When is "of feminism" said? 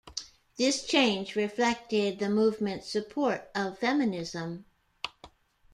3.53-4.65